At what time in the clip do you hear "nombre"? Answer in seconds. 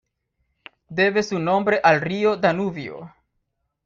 1.37-1.79